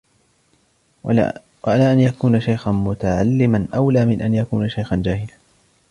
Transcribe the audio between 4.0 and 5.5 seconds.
مِنْ أَنْ يَكُونَ شَيْخًا جَاهِلًا